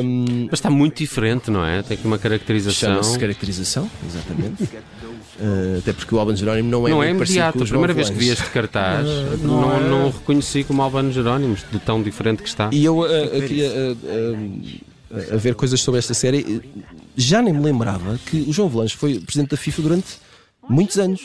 Um, 0.03 0.47
Mas 0.51 0.59
está 0.59 0.69
muito 0.69 0.97
diferente, 0.97 1.49
não 1.49 1.65
é? 1.65 1.81
Tem 1.81 1.97
aqui 1.97 2.05
uma 2.05 2.19
caracterização. 2.19 2.91
Chama-se 2.91 3.17
caracterização, 3.17 3.89
exatamente. 4.07 4.63
Uh, 4.63 5.79
até 5.81 5.91
porque 5.91 6.13
o 6.13 6.19
Albano 6.19 6.37
Jerónimo 6.37 6.69
não 6.69 6.87
é 6.87 6.91
Não 6.91 7.03
é 7.03 7.09
imediato. 7.09 7.63
A 7.63 7.65
primeira 7.65 7.93
vez 7.93 8.11
que 8.11 8.15
vi 8.15 8.29
este 8.29 8.45
cartaz, 8.51 9.07
uh, 9.07 9.37
não, 9.41 9.61
não, 9.61 9.77
é... 9.77 9.89
não, 9.89 10.11
reconheci 10.11 10.63
como 10.63 10.83
Albano 10.83 11.11
Jerónimo, 11.11 11.57
de 11.71 11.79
tão 11.79 12.03
diferente 12.03 12.43
que 12.43 12.49
está. 12.49 12.69
E 12.71 12.85
eu 12.85 12.99
uh, 12.99 13.05
aqui 13.05 13.63
a 15.33 15.37
ver 15.37 15.55
coisas 15.55 15.81
sobre 15.81 15.97
esta 15.97 16.13
série, 16.13 16.61
já 17.17 17.41
nem 17.41 17.51
me 17.51 17.63
lembrava 17.63 18.19
que 18.27 18.41
o 18.41 18.53
João 18.53 18.69
Velange 18.69 18.95
foi 18.95 19.19
presidente 19.19 19.49
da 19.49 19.57
FIFA 19.57 19.81
durante 19.81 20.19
muitos 20.69 20.97
anos. 20.97 21.21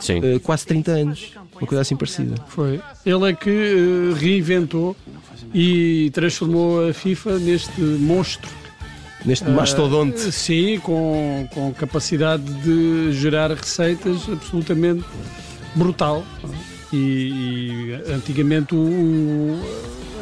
Sim. 0.00 0.20
Uh, 0.20 0.40
quase 0.40 0.64
30 0.66 0.90
anos. 0.92 1.32
Uma 1.52 1.66
coisa 1.66 1.82
assim 1.82 1.96
parecida. 1.96 2.36
Foi. 2.46 2.80
Ele 3.04 3.30
é 3.30 3.32
que 3.34 3.50
uh, 3.50 4.14
reinventou 4.14 4.96
e 5.52 6.10
transformou 6.14 6.88
a 6.88 6.92
FIFA 6.94 7.38
neste 7.38 7.80
monstro. 7.80 8.48
Neste 9.24 9.46
uh, 9.48 9.50
mastodonte. 9.50 10.20
Sim, 10.32 10.78
com, 10.78 11.48
com 11.52 11.74
capacidade 11.74 12.44
de 12.62 13.12
gerar 13.12 13.50
receitas 13.50 14.28
absolutamente 14.28 15.04
brutal. 15.74 16.24
E, 16.92 16.96
e 16.96 18.12
antigamente 18.12 18.74
o, 18.74 18.78
o, 18.78 19.62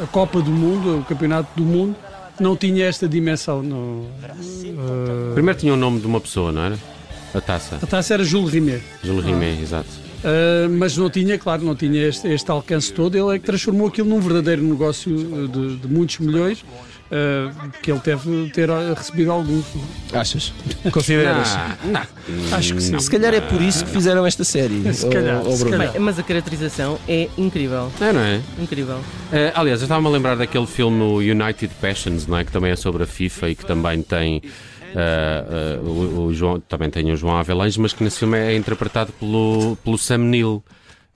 a 0.03 0.07
Copa 0.07 0.41
do 0.41 0.51
Mundo, 0.51 1.01
o 1.01 1.05
Campeonato 1.05 1.51
do 1.55 1.63
Mundo, 1.63 1.95
não 2.41 2.57
tinha 2.57 2.87
esta 2.87 3.07
dimensão. 3.07 3.63
No, 3.63 4.07
uh... 4.07 5.35
Primeiro 5.35 5.59
tinha 5.59 5.75
o 5.75 5.77
nome 5.77 6.01
de 6.01 6.07
uma 6.07 6.21
pessoa, 6.21 6.51
não 6.51 6.63
era? 6.63 6.94
A 7.35 7.41
taça. 7.41 7.79
A 7.83 7.87
taça 7.87 8.15
era 8.15 8.25
Jules 8.25 8.53
Rimet. 8.53 8.83
Jules 9.03 9.25
Rimet, 9.25 9.59
ah. 9.59 9.63
exato. 9.63 10.05
Uh, 10.25 10.71
mas 10.79 10.97
não 10.97 11.11
tinha, 11.11 11.39
claro, 11.39 11.63
não 11.63 11.75
tinha 11.75 12.09
este, 12.09 12.27
este, 12.29 12.51
alcance 12.51 12.93
todo. 12.93 13.15
Ele 13.15 13.37
é 13.37 13.39
que 13.39 13.45
transformou 13.45 13.89
aquilo 13.89 14.09
num 14.09 14.21
verdadeiro 14.21 14.63
negócio 14.63 15.15
de, 15.49 15.77
de 15.77 15.89
muitos 15.89 16.19
milhões. 16.19 16.65
Uh, 17.05 17.71
que 17.83 17.93
ele 17.93 18.01
deve 18.03 18.51
ter 18.51 18.69
recebido 18.97 19.31
alguns. 19.31 19.67
Achas? 20.13 20.55
Consideras? 20.91 21.49
Não, 21.85 21.93
não. 21.93 22.57
Acho 22.57 22.75
que 22.75 22.81
sim. 22.81 22.99
Se 22.99 23.11
calhar 23.11 23.35
é 23.35 23.43
por 23.43 23.61
isso 23.61 23.85
que 23.85 23.91
fizeram 23.91 24.27
esta 24.27 24.43
série. 24.43 24.83
Se 24.95 25.09
calhar. 25.09 25.43
Ou, 25.43 25.51
ou 25.51 25.57
se 25.57 25.69
calhar. 25.69 26.01
Mas 26.01 26.19
a 26.19 26.23
caracterização 26.23 26.99
é 27.07 27.29
incrível. 27.37 27.93
É, 28.01 28.13
não 28.13 28.21
é? 28.21 28.41
Incrível. 28.59 28.97
Uh, 28.97 29.53
aliás, 29.55 29.81
eu 29.81 29.85
estava-me 29.85 30.09
a 30.09 30.11
lembrar 30.11 30.35
daquele 30.35 30.67
filme 30.67 31.31
United 31.31 31.73
Passions, 31.81 32.27
não 32.27 32.39
é? 32.39 32.45
Que 32.45 32.51
também 32.51 32.73
é 32.73 32.77
sobre 32.77 33.03
a 33.03 33.07
FIFA 33.07 33.51
e 33.51 33.55
que 33.55 33.67
também 33.67 34.01
tem. 34.01 34.43
Uh, 34.95 35.81
uh, 35.81 35.91
o, 35.91 36.27
o, 36.27 36.35
João, 36.35 36.61
também 36.61 36.89
tem 36.89 37.11
o 37.11 37.17
João 37.17 37.37
Avelange, 37.37 37.81
mas 37.81 37.93
que 37.93 38.05
nesse 38.05 38.21
filme 38.21 38.39
é 38.39 38.55
interpretado 38.55 39.13
pelo, 39.13 39.77
pelo 39.83 39.99
Sam 39.99 40.19
Neill. 40.19 40.63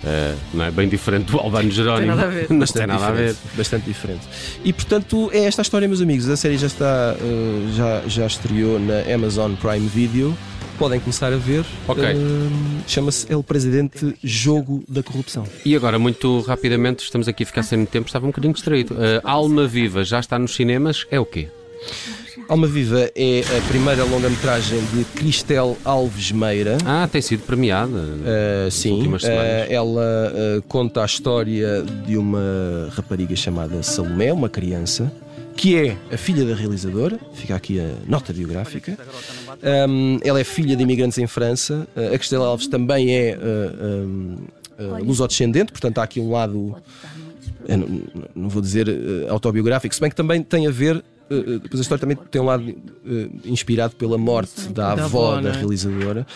Uh, 0.02 0.38
não 0.54 0.64
é 0.64 0.70
bem 0.70 0.88
diferente 0.88 1.30
do 1.30 1.38
Albano 1.38 1.70
Jerónimo. 1.70 2.12
Tem 2.12 2.16
nada 2.16 2.28
a 2.28 2.30
ver. 2.30 2.50
Não 2.50 2.66
tem 2.66 2.87
nada 2.87 3.06
a 3.06 3.11
ver. 3.11 3.37
Bastante 3.56 3.85
diferente. 3.85 4.28
E 4.64 4.73
portanto 4.73 5.28
é 5.32 5.44
esta 5.44 5.61
a 5.61 5.64
história, 5.64 5.88
meus 5.88 6.00
amigos. 6.00 6.28
A 6.28 6.37
série 6.37 6.56
já 6.56 6.68
está, 6.68 7.16
uh, 7.20 7.73
já, 7.75 8.02
já 8.06 8.26
estreou 8.26 8.78
na 8.78 9.12
Amazon 9.12 9.54
Prime 9.54 9.88
Video. 9.88 10.37
Podem 10.78 11.00
começar 11.00 11.32
a 11.32 11.37
ver. 11.37 11.64
Ok. 11.88 12.04
Uh, 12.04 12.50
Chama-se 12.87 13.26
El 13.32 13.42
Presidente 13.42 14.14
Jogo 14.23 14.85
da 14.88 15.02
Corrupção. 15.02 15.44
E 15.64 15.75
agora, 15.75 15.99
muito 15.99 16.42
rapidamente, 16.42 17.02
estamos 17.02 17.26
aqui 17.26 17.42
a 17.42 17.47
ficar 17.47 17.64
sem 17.64 17.85
tempo, 17.85 18.06
estava 18.06 18.25
um 18.25 18.28
bocadinho 18.28 18.54
distraído. 18.54 18.97
Alma 19.25 19.66
Viva 19.66 20.04
já 20.04 20.20
está 20.20 20.38
nos 20.38 20.54
cinemas, 20.54 21.04
é 21.11 21.18
o 21.18 21.26
quê? 21.26 21.49
Alma 22.49 22.66
Viva 22.66 23.11
é 23.14 23.40
a 23.40 23.68
primeira 23.68 24.04
longa-metragem 24.04 24.80
de 24.94 25.04
Cristel 25.04 25.76
Alves 25.85 26.32
Meira. 26.32 26.78
Ah, 26.85 27.08
tem 27.11 27.20
sido 27.20 27.42
premiada. 27.42 27.99
Uh, 27.99 28.70
sim, 28.70 29.06
uh, 29.06 29.18
ela 29.68 30.32
uh, 30.32 30.62
conta 30.62 31.02
a 31.02 31.06
história 31.06 31.82
de 32.06 32.16
uma 32.16 32.88
rapariga 32.92 33.37
chamada 33.37 33.82
Salomé, 33.82 34.32
uma 34.32 34.49
criança, 34.49 35.12
que 35.56 35.76
é 35.76 35.97
a 36.11 36.16
filha 36.16 36.44
da 36.44 36.54
realizadora. 36.54 37.18
Fica 37.35 37.54
aqui 37.54 37.80
a 37.80 37.90
nota 38.06 38.32
biográfica. 38.32 38.97
Um, 39.88 40.18
ela 40.23 40.40
é 40.40 40.44
filha 40.44 40.75
de 40.75 40.82
imigrantes 40.82 41.18
em 41.18 41.26
França. 41.26 41.87
a 41.97 42.16
Cristel 42.16 42.42
Alves 42.42 42.66
também 42.66 43.14
é 43.14 43.38
um, 43.38 44.38
lusodescendente, 45.04 45.73
portanto 45.73 45.99
há 45.99 46.04
aqui 46.04 46.20
um 46.20 46.30
lado. 46.30 46.76
Não, 47.68 48.02
não, 48.35 48.49
vou 48.49 48.62
dizer 48.62 48.88
autobiográfico, 49.28 49.94
se 49.94 50.00
bem 50.00 50.08
que 50.08 50.16
também 50.16 50.42
tem 50.42 50.66
a 50.66 50.70
ver 50.70 50.97
uh, 50.97 51.18
depois 51.28 51.80
a 51.80 51.82
história 51.82 52.00
também 52.00 52.16
tem 52.30 52.40
um 52.40 52.44
lado 52.44 52.68
uh, 52.68 53.30
inspirado 53.44 53.97
pela 53.97 54.16
morte 54.16 54.68
da, 54.68 54.92
avó, 54.92 55.40
da 55.40 55.50
é? 55.50 55.52
realizadora. 55.52 56.26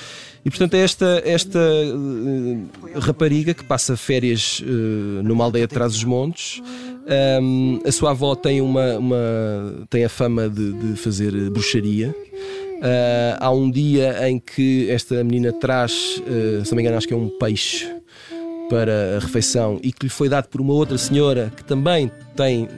E 0.45 0.51
portanto 0.51 0.75
é 0.75 0.81
esta, 0.81 1.23
esta 1.25 1.59
uh, 1.59 2.99
rapariga 2.99 3.55
que 3.55 3.65
passa 3.65 3.97
férias 3.97 4.61
uh, 4.61 5.23
numa 5.23 5.45
aldeia 5.45 5.65
atrás 5.65 5.93
dos 5.93 6.05
montes. 6.05 6.61
Um, 7.41 7.81
a 7.87 7.93
sua 7.93 8.11
avó 8.11 8.35
tem, 8.35 8.61
uma, 8.61 8.99
uma 8.99 9.87
tem 9.89 10.05
a 10.05 10.09
fama 10.09 10.49
de, 10.49 10.73
de 10.73 10.97
fazer 10.97 11.33
bruxaria. 11.51 12.09
Uh, 12.09 13.39
há 13.39 13.51
um 13.51 13.71
dia 13.71 14.29
em 14.29 14.41
que 14.41 14.91
esta 14.91 15.23
menina 15.23 15.53
traz, 15.53 15.93
se 15.93 16.71
não 16.71 16.77
me 16.77 16.83
engano, 16.83 16.97
acho 16.97 17.07
que 17.07 17.15
é 17.15 17.17
um 17.17 17.29
peixe 17.29 17.89
para 18.69 19.17
a 19.17 19.21
refeição 19.21 19.79
e 19.83 19.93
que 19.93 20.07
lhe 20.07 20.11
foi 20.11 20.29
dado 20.29 20.49
por 20.49 20.61
uma 20.61 20.73
outra 20.73 20.97
senhora 20.97 21.53
que 21.55 21.63
também 21.63 22.11
tem 22.35 22.65
uh, 22.65 22.69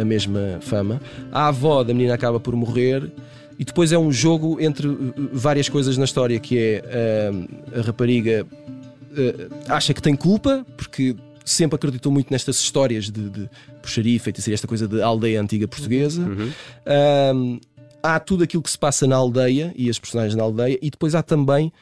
a 0.00 0.04
mesma 0.04 0.58
fama. 0.60 1.00
A 1.32 1.48
avó 1.48 1.82
da 1.82 1.92
menina 1.92 2.14
acaba 2.14 2.38
por 2.40 2.54
morrer. 2.54 3.10
E 3.58 3.64
depois 3.64 3.90
é 3.90 3.98
um 3.98 4.12
jogo 4.12 4.60
entre 4.60 4.88
eh, 4.88 4.92
várias 5.32 5.68
coisas 5.68 5.96
na 5.96 6.04
história, 6.04 6.38
que 6.38 6.56
é 6.56 7.32
uh, 7.32 7.80
a 7.80 7.82
rapariga 7.82 8.46
uh, 8.46 9.54
acha 9.68 9.92
que 9.92 10.00
tem 10.00 10.14
culpa, 10.14 10.64
porque 10.76 11.16
sempre 11.44 11.74
acreditou 11.74 12.12
muito 12.12 12.30
nestas 12.30 12.60
histórias 12.60 13.10
de, 13.10 13.28
de 13.28 13.50
bruxaria 13.80 14.14
e 14.14 14.18
feitiçaria, 14.20 14.54
esta 14.54 14.68
coisa 14.68 14.86
de 14.86 15.02
aldeia 15.02 15.40
antiga 15.40 15.66
portuguesa. 15.66 16.22
Uhum. 16.22 17.58
há 18.02 18.20
tudo 18.20 18.44
aquilo 18.44 18.62
que 18.62 18.70
se 18.70 18.78
passa 18.78 19.06
na 19.06 19.16
aldeia 19.16 19.72
e 19.74 19.90
as 19.90 19.98
personagens 19.98 20.36
na 20.36 20.42
aldeia, 20.44 20.78
e 20.80 20.90
depois 20.90 21.14
há 21.14 21.22
também 21.22 21.72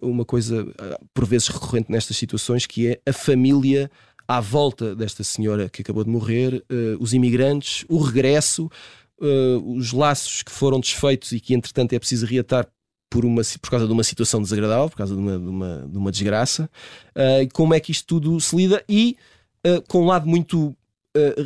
uma 0.00 0.24
coisa, 0.24 0.64
por 1.12 1.26
vezes 1.26 1.48
recorrente 1.48 1.90
nestas 1.90 2.16
situações, 2.16 2.66
que 2.66 2.86
é 2.86 3.00
a 3.04 3.12
família 3.12 3.90
à 4.28 4.40
volta 4.40 4.94
desta 4.94 5.24
senhora 5.24 5.70
que 5.70 5.80
acabou 5.80 6.04
de 6.04 6.10
morrer, 6.10 6.62
uh, 6.70 7.00
os 7.00 7.14
imigrantes, 7.14 7.86
o 7.88 7.98
regresso, 7.98 8.70
uh, 9.20 9.74
os 9.74 9.92
laços 9.92 10.42
que 10.42 10.52
foram 10.52 10.78
desfeitos 10.78 11.32
e 11.32 11.40
que 11.40 11.54
entretanto 11.54 11.94
é 11.94 11.98
preciso 11.98 12.26
reatar 12.26 12.68
por, 13.10 13.24
uma, 13.24 13.40
por 13.62 13.70
causa 13.70 13.86
de 13.86 13.92
uma 13.92 14.04
situação 14.04 14.42
desagradável, 14.42 14.90
por 14.90 14.96
causa 14.98 15.14
de 15.14 15.20
uma, 15.20 15.38
de 15.38 15.48
uma, 15.48 15.88
de 15.90 15.96
uma 15.96 16.12
desgraça, 16.12 16.68
uh, 17.16 17.48
como 17.54 17.72
é 17.72 17.80
que 17.80 17.90
isto 17.90 18.06
tudo 18.06 18.38
se 18.38 18.54
lida? 18.54 18.84
E 18.86 19.16
com 19.88 20.02
um 20.02 20.06
lado 20.06 20.26
muito 20.26 20.74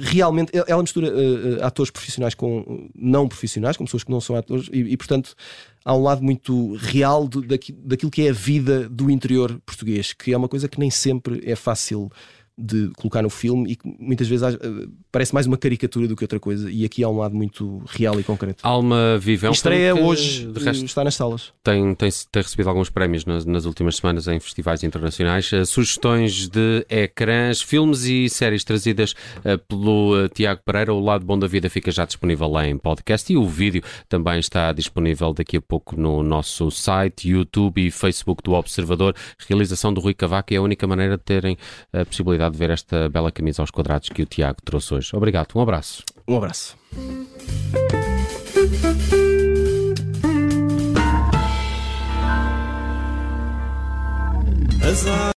realmente 0.03 0.53
ela 0.55 0.83
mistura 0.83 1.09
uh, 1.09 1.65
atores 1.65 1.91
profissionais 1.91 2.35
com 2.35 2.91
não 2.95 3.27
profissionais, 3.27 3.77
com 3.77 3.85
pessoas 3.85 4.05
que 4.05 4.11
não 4.11 4.21
são 4.21 4.37
atores, 4.37 4.69
e, 4.71 4.81
e 4.81 4.97
portanto 4.97 5.35
há 5.85 5.95
um 5.95 6.03
lado 6.03 6.23
muito 6.23 6.75
real 6.75 7.27
de, 7.27 7.41
daqui, 7.41 7.73
daquilo 7.73 8.11
que 8.11 8.27
é 8.27 8.31
a 8.31 8.33
vida 8.35 8.89
do 8.89 9.11
interior 9.11 9.61
português, 9.65 10.13
que 10.13 10.33
é 10.33 10.37
uma 10.37 10.49
coisa 10.49 10.69
que 10.69 10.79
nem 10.79 10.91
sempre 10.91 11.41
é 11.45 11.57
fácil 11.57 12.11
de 12.57 12.91
colocar 12.97 13.23
no 13.23 13.31
filme 13.31 13.73
e 13.73 13.77
que 13.77 13.97
muitas 13.99 14.29
vezes 14.29 14.55
uh, 14.55 14.93
parece 15.11 15.33
mais 15.33 15.47
uma 15.47 15.57
caricatura 15.57 16.07
do 16.07 16.15
que 16.15 16.25
outra 16.25 16.39
coisa. 16.39 16.71
E 16.71 16.85
aqui 16.85 17.03
há 17.03 17.09
um 17.09 17.19
lado 17.19 17.35
muito 17.35 17.83
real 17.87 18.21
e 18.21 18.23
concreto. 18.23 18.67
Alma 18.67 19.19
Viva 19.19 19.47
é 19.47 19.51
um 19.51 19.53
Estreia 19.53 19.95
filme 19.95 20.01
que, 20.01 20.07
hoje, 20.07 20.47
de 20.47 20.65
resto, 20.65 20.85
está 20.85 21.03
nas 21.03 21.15
salas. 21.15 21.53
tem, 21.63 21.95
tem, 21.95 22.11
tem 22.31 22.43
recebido 22.43 22.69
alguns 22.69 22.91
prémios 22.91 23.25
nas, 23.25 23.45
nas 23.45 23.65
últimas 23.65 23.97
semanas 23.97 24.29
em 24.29 24.39
festivais 24.39 24.83
internacionais. 24.83 25.51
Uh, 25.51 25.65
sugestões 25.65 26.49
de 26.49 26.85
ecrãs, 26.91 27.63
filmes 27.63 28.05
e 28.05 28.29
séries 28.29 28.65
trazidas 28.65 29.13
uh, 29.39 29.59
pelo 29.67 30.29
Tiago 30.29 30.61
Pereira. 30.65 30.93
O 30.93 31.01
Lado 31.01 31.25
Bom 31.25 31.39
da 31.39 31.47
Vida 31.47 31.71
fica 31.71 31.91
já 31.91 32.05
disponível 32.05 32.49
lá 32.49 32.67
em 32.67 32.77
podcast 32.77 33.33
e 33.33 33.37
o 33.37 33.47
vídeo 33.47 33.83
também 34.09 34.39
está 34.39 34.73
disponível 34.73 35.33
daqui 35.33 35.57
a 35.57 35.61
pouco 35.63 35.97
no 35.97 36.23
nosso 36.23 36.71
site, 36.71 37.31
YouTube 37.31 37.87
e 37.87 37.91
Facebook 37.91 38.43
do 38.43 38.53
Observador. 38.53 39.15
Realização 39.49 39.93
do 39.93 40.01
Rui 40.01 40.15
Cavaco 40.15 40.53
é 40.53 40.57
a 40.59 40.63
única 40.63 40.87
maneira 40.87 41.17
de 41.17 41.25
terem 41.25 41.57
a 41.93 42.05
possibilidade 42.05 42.42
de 42.49 42.59
ver 42.59 42.71
esta 42.71 43.09
bela 43.09 43.31
camisa 43.31 43.63
aos 43.63 43.71
quadrados 43.71 44.09
que 44.09 44.23
o 44.23 44.27
Tiago 44.27 44.59
trouxe 44.65 44.95
hoje. 44.95 45.11
Obrigado, 45.15 45.53
um 45.55 45.61
abraço. 45.61 46.03
Um 46.27 46.37
abraço. 46.37 46.77